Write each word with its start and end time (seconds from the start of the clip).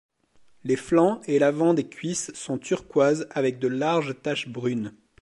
Les 0.63 0.77
flancs 0.77 1.21
et 1.27 1.37
l'avant 1.37 1.75
des 1.75 1.87
cuisses 1.87 2.31
sont 2.33 2.57
turquoise 2.57 3.27
avec 3.29 3.59
de 3.59 3.67
larges 3.67 4.19
taches 4.19 4.47
brunes. 4.47 4.95